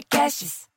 [0.00, 0.68] podcasts.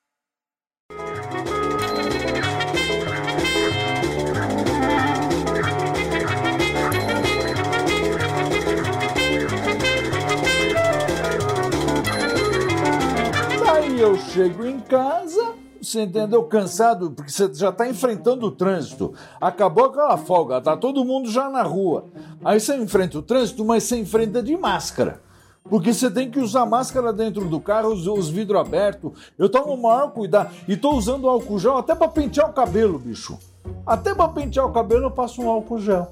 [13.65, 16.43] Aí eu chego em casa, você entendeu?
[16.43, 19.13] Cansado, porque você já está enfrentando o trânsito.
[19.39, 22.05] Acabou aquela folga, tá todo mundo já na rua.
[22.43, 25.21] Aí você enfrenta o trânsito, mas você enfrenta de máscara.
[25.70, 29.11] Porque você tem que usar máscara dentro do carro, os, os vidros abertos.
[29.37, 30.54] Eu tomo o maior cuidado.
[30.68, 33.40] E tô usando álcool gel até para pentear o cabelo, bicho.
[33.86, 36.12] Até para pentear o cabelo eu passo um álcool gel.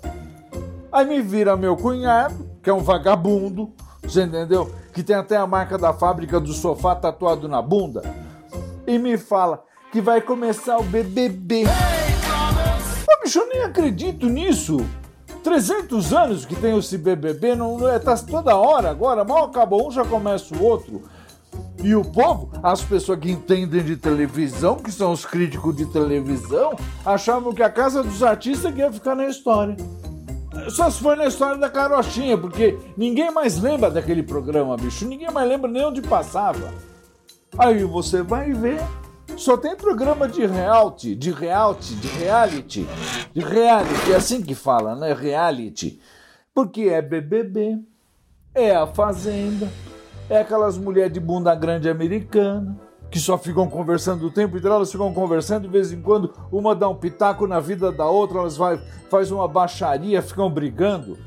[0.91, 3.71] Aí me vira meu cunhado, que é um vagabundo,
[4.03, 4.73] você entendeu?
[4.93, 8.01] Que tem até a marca da fábrica do sofá tatuado na bunda.
[8.87, 11.65] E me fala que vai começar o BBB.
[11.65, 14.77] Ô, bicho, eu nem acredito nisso.
[15.43, 19.91] 300 anos que tem esse BBB, não, é, tá toda hora agora, mal acabou um,
[19.91, 21.01] já começa o outro.
[21.83, 26.73] E o povo, as pessoas que entendem de televisão, que são os críticos de televisão,
[27.05, 29.75] achavam que a casa dos artistas ia ficar na história.
[30.69, 35.07] Só se foi na história da carochinha, porque ninguém mais lembra daquele programa, bicho.
[35.07, 36.71] Ninguém mais lembra nem onde passava.
[37.57, 38.79] Aí você vai ver.
[39.37, 42.87] Só tem programa de reality, de reality, de reality,
[43.33, 45.13] de reality, é assim que fala, né?
[45.13, 45.99] Reality.
[46.53, 47.79] Porque é BBB,
[48.53, 49.69] é a Fazenda,
[50.29, 52.77] é aquelas mulheres de bunda grande americana,
[53.09, 56.75] que só ficam conversando o tempo inteiro, elas ficam conversando de vez em quando, uma
[56.75, 58.77] dá um pitaco na vida da outra, elas vai,
[59.09, 61.17] faz uma baixaria, ficam brigando.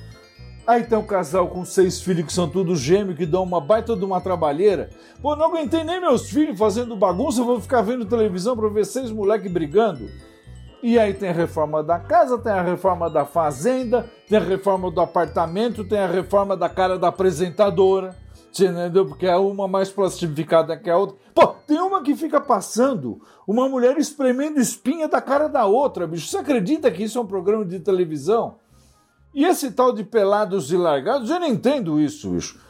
[0.67, 3.95] Aí tem um casal com seis filhos que são todos gêmeos, que dão uma baita
[3.95, 4.89] de uma trabalheira.
[5.21, 9.11] Pô, não aguentei nem meus filhos fazendo bagunça, vou ficar vendo televisão pra ver seis
[9.11, 10.09] moleques brigando.
[10.83, 14.91] E aí tem a reforma da casa, tem a reforma da fazenda, tem a reforma
[14.91, 18.17] do apartamento, tem a reforma da cara da apresentadora.
[18.51, 19.05] Você entendeu?
[19.05, 21.17] Porque é uma mais plastificada que a outra.
[21.35, 26.29] Pô, tem uma que fica passando, uma mulher espremendo espinha da cara da outra, bicho.
[26.29, 28.57] Você acredita que isso é um programa de televisão?
[29.35, 32.61] E esse tal de pelados e largados, eu não entendo isso, bicho.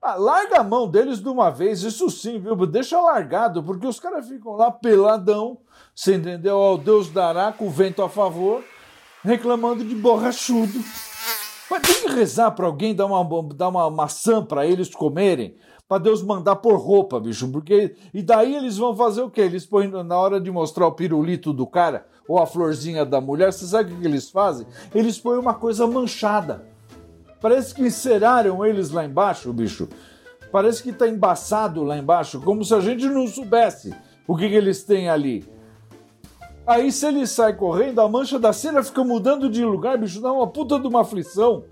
[0.00, 2.54] Ah, larga a mão deles de uma vez, isso sim, viu?
[2.66, 5.58] Deixa largado, porque os caras ficam lá peladão,
[5.92, 6.56] você entendeu?
[6.56, 8.62] Ao Deus dará, com o vento a favor,
[9.24, 10.78] reclamando de borrachudo.
[11.68, 15.56] Mas tem que rezar para alguém dar uma, dar uma maçã para eles comerem,
[15.88, 19.40] para Deus mandar por roupa, bicho, porque e daí eles vão fazer o quê?
[19.40, 23.52] Eles põem na hora de mostrar o pirulito do cara ou a florzinha da mulher,
[23.52, 24.66] você sabe o que eles fazem?
[24.94, 26.66] Eles põem uma coisa manchada.
[27.40, 29.88] Parece que enceraram eles lá embaixo, bicho.
[30.52, 33.94] Parece que tá embaçado lá embaixo, como se a gente não soubesse
[34.26, 35.48] o que, que eles têm ali.
[36.66, 40.30] Aí se ele sai correndo, a mancha da cera fica mudando de lugar, bicho, dá
[40.30, 41.64] uma puta de uma aflição.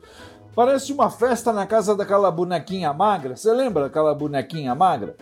[0.57, 3.37] Parece uma festa na casa daquela bonequinha magra.
[3.37, 5.15] Você lembra daquela bonequinha magra?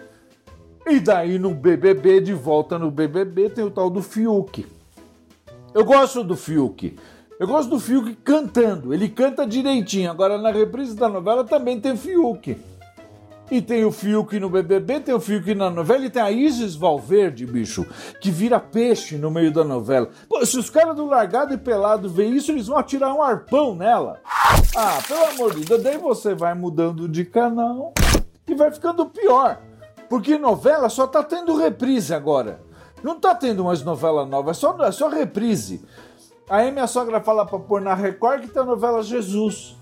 [0.87, 4.65] E daí no BBB, de volta no BBB, tem o tal do Fiuk.
[5.75, 6.97] Eu gosto do Fiuk.
[7.41, 8.95] Eu gosto do Fiuk cantando.
[8.95, 10.09] Ele canta direitinho.
[10.09, 12.57] Agora na reprise da novela também tem Fiuk.
[13.51, 16.75] E tem o Fiuk no BBB, tem o Fiuk na novela e tem a Isis
[16.75, 17.87] Valverde, bicho,
[18.19, 20.09] que vira peixe no meio da novela.
[20.29, 23.75] Pô, se os caras do Largado e Pelado ver isso, eles vão atirar um arpão
[23.75, 24.19] nela.
[24.75, 27.93] Ah, pelo amor de Deus, daí você vai mudando de canal
[28.49, 29.61] e vai ficando pior.
[30.09, 32.61] Porque novela só tá tendo reprise agora.
[33.03, 35.85] Não tá tendo mais novela nova, é só, é só reprise.
[36.49, 39.77] Aí minha sogra fala pra pôr na Record que tem a novela Jesus.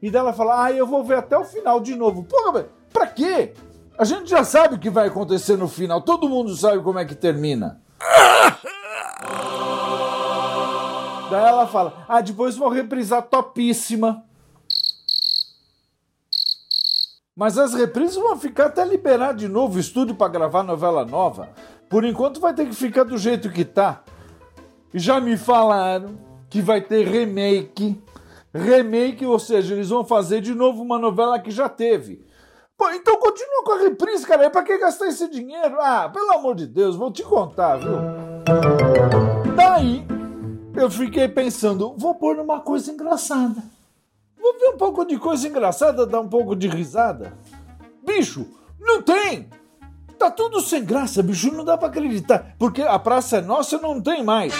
[0.00, 2.24] E dela fala, ah, eu vou ver até o final de novo.
[2.24, 3.52] Porra, pra quê?
[3.98, 6.00] A gente já sabe o que vai acontecer no final.
[6.00, 7.82] Todo mundo sabe como é que termina.
[11.30, 14.24] Daí ela fala, ah, depois vou reprisar topíssima.
[17.36, 21.48] Mas as reprises vão ficar até liberar de novo o estúdio para gravar novela nova.
[21.90, 24.04] Por enquanto vai ter que ficar do jeito que tá.
[24.92, 26.16] Já me falaram
[26.48, 28.00] que vai ter remake.
[28.52, 32.24] Remake, ou seja, eles vão fazer de novo uma novela que já teve.
[32.76, 34.44] Pô, então continua com a reprise, cara.
[34.44, 35.76] É pra que gastar esse dinheiro?
[35.80, 37.96] Ah, pelo amor de Deus, vou te contar, viu?
[39.54, 40.04] Daí,
[40.74, 43.62] eu fiquei pensando, vou pôr numa coisa engraçada.
[44.36, 47.32] Vou ver um pouco de coisa engraçada, dar um pouco de risada.
[48.04, 48.46] Bicho,
[48.80, 49.48] não tem!
[50.18, 52.54] Tá tudo sem graça, bicho, não dá pra acreditar.
[52.58, 54.52] Porque a praça é nossa não tem mais.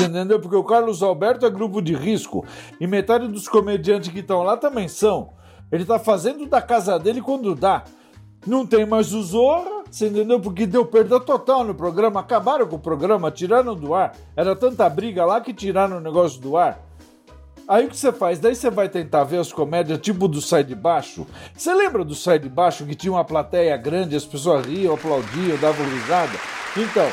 [0.00, 0.40] Entendeu?
[0.40, 2.44] Porque o Carlos Alberto é grupo de risco.
[2.80, 5.34] E metade dos comediantes que estão lá também são.
[5.72, 7.82] Ele tá fazendo da casa dele quando dá.
[8.46, 10.38] Não tem mais o Zorra, você entendeu?
[10.38, 12.20] Porque deu perda total no programa.
[12.20, 14.14] Acabaram com o programa, tiraram do ar.
[14.36, 16.78] Era tanta briga lá que tiraram o negócio do ar.
[17.66, 18.38] Aí o que você faz?
[18.38, 21.26] Daí você vai tentar ver as comédias tipo do Sai de Baixo.
[21.56, 25.56] Você lembra do Sai de Baixo que tinha uma plateia grande, as pessoas riam, aplaudiam,
[25.58, 26.32] davam risada?
[26.76, 27.08] Então,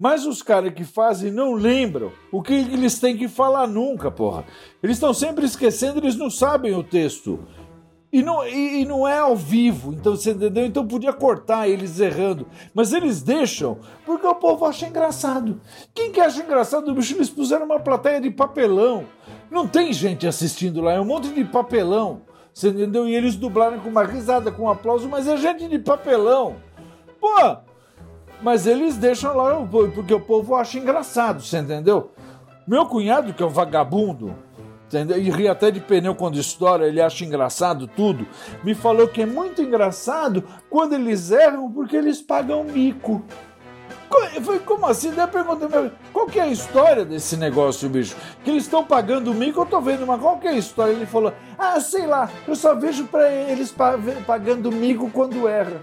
[0.00, 4.44] mas os caras que fazem não lembram o que eles têm que falar nunca, porra.
[4.80, 7.40] Eles estão sempre esquecendo, eles não sabem o texto.
[8.10, 10.64] E não, e, e, não é ao vivo, então você entendeu?
[10.64, 12.46] Então podia cortar eles errando.
[12.74, 15.60] Mas eles deixam porque o povo acha engraçado.
[15.94, 16.94] Quem que acha engraçado?
[16.94, 19.04] Bicho, eles puseram uma plateia de papelão.
[19.50, 22.22] Não tem gente assistindo lá, é um monte de papelão.
[22.52, 23.06] Você entendeu?
[23.06, 26.56] E eles dublaram com uma risada, com um aplauso, mas é gente de papelão.
[27.20, 27.58] Pô!
[28.42, 29.54] Mas eles deixam lá
[29.94, 32.12] porque o povo acha engraçado, você entendeu?
[32.66, 34.34] Meu cunhado, que é um vagabundo,
[34.88, 35.18] Entendeu?
[35.18, 38.26] E ri até de pneu quando estoura, ele acha engraçado tudo.
[38.64, 43.22] Me falou que é muito engraçado quando eles erram porque eles pagam mico.
[44.42, 45.10] Foi como assim?
[45.10, 45.68] Daí eu perguntei,
[46.10, 48.16] qual que é a história desse negócio, bicho?
[48.42, 50.92] Que eles estão pagando mico, eu tô vendo, mas qual que é a história?
[50.92, 53.74] Ele falou, ah, sei lá, eu só vejo para eles
[54.26, 55.82] pagando mico quando erra.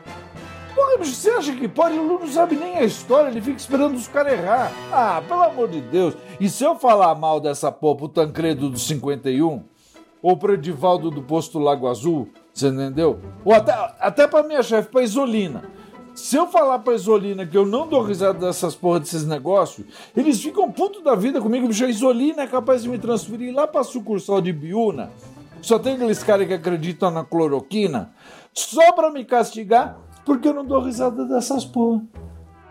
[0.75, 1.97] Porra, você acha que pode?
[1.97, 4.71] O Lu não sabe nem a história, ele fica esperando os caras errar.
[4.91, 6.15] Ah, pelo amor de Deus.
[6.37, 9.63] E se eu falar mal dessa porra pro Tancredo do 51,
[10.21, 13.21] ou pro Edivaldo do Posto Lago Azul, você entendeu?
[13.45, 15.63] Ou até, até pra minha chefe, pra Isolina.
[16.13, 19.85] Se eu falar pra Isolina que eu não dou risada dessas porra desses negócios,
[20.15, 21.85] eles ficam puto da vida comigo, bicho.
[21.85, 25.09] A Isolina é capaz de me transferir lá pra sucursal de Biúna.
[25.61, 28.13] Só tem aqueles caras que acreditam na cloroquina,
[28.53, 32.01] só pra me castigar porque eu não dou risada dessas porra.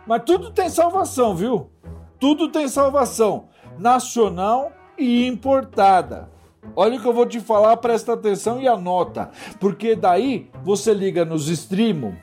[0.07, 1.71] Mas tudo tem salvação, viu?
[2.19, 3.49] Tudo tem salvação.
[3.79, 6.29] Nacional e importada.
[6.77, 9.31] Olha o que eu vou te falar, presta atenção e anota.
[9.61, 12.17] Porque daí você liga nos stream,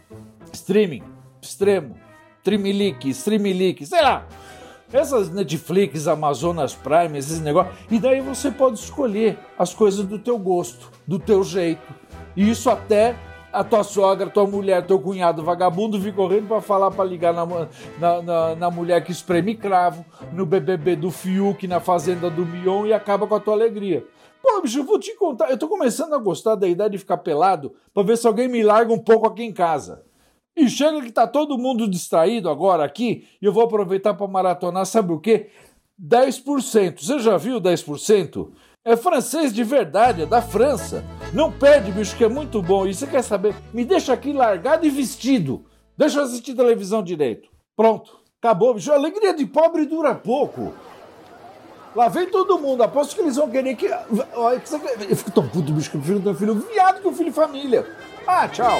[0.51, 1.03] streaming,
[1.41, 1.95] extremo,
[2.43, 4.27] Trimilique, Streamilique, sei lá.
[4.91, 7.75] Essas Netflix, Amazonas Prime, esses negócios.
[7.89, 11.93] E daí você pode escolher as coisas do teu gosto, do teu jeito.
[12.35, 13.15] E isso até
[13.51, 17.45] a tua sogra, tua mulher, teu cunhado vagabundo vir correndo para falar para ligar na,
[17.99, 22.85] na, na, na, mulher que espreme cravo, no BBB do Fiuk, na fazenda do Mion
[22.85, 24.05] e acaba com a tua alegria.
[24.41, 27.17] Pô, bicho, eu vou te contar, eu tô começando a gostar da idade de ficar
[27.17, 30.03] pelado para ver se alguém me larga um pouco aqui em casa.
[30.55, 34.85] E chega que tá todo mundo distraído agora aqui, e eu vou aproveitar para maratonar,
[34.85, 35.49] sabe o quê?
[36.01, 36.99] 10%.
[36.99, 38.49] Você já viu 10%?
[38.83, 41.05] É francês de verdade, é da França.
[41.33, 42.85] Não perde, bicho, que é muito bom.
[42.85, 43.55] E você quer saber?
[43.73, 45.65] Me deixa aqui largado e vestido.
[45.97, 47.49] Deixa eu assistir televisão direito.
[47.75, 48.19] Pronto.
[48.41, 48.91] Acabou, bicho.
[48.91, 50.73] A alegria de pobre dura pouco.
[51.95, 52.83] Lá vem todo mundo.
[52.83, 53.85] Aposto que eles vão querer que.
[53.85, 57.31] Eu fico tão puto, bicho, que eu prefiro ter um filho viado que um filho
[57.31, 57.85] família.
[58.27, 58.79] Ah, tchau.